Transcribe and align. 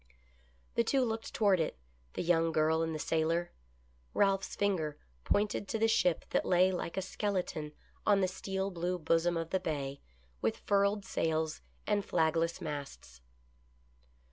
The 0.73 0.83
two 0.83 1.05
looked 1.05 1.31
toward 1.31 1.59
it, 1.59 1.77
the 2.13 2.23
young 2.23 2.51
girl 2.51 2.81
and 2.81 2.95
the 2.95 2.97
sailor— 2.97 3.51
Ralph's 4.15 4.55
finger 4.55 4.97
pointed 5.25 5.67
to 5.67 5.77
the 5.77 5.87
ship 5.87 6.25
that 6.31 6.43
lay 6.43 6.71
like 6.71 6.97
a 6.97 7.03
skeleton 7.03 7.73
on 8.03 8.19
the 8.19 8.27
steel 8.27 8.71
blue 8.71 8.97
bosom 8.97 9.37
of 9.37 9.51
the 9.51 9.59
bay, 9.59 10.01
with 10.41 10.57
furled 10.57 11.05
sails 11.05 11.61
and 11.85 12.03
flagless 12.03 12.59
masts. 12.59 13.21